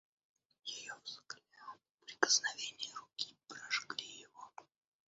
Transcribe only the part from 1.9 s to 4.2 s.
прикосновение руки прожгли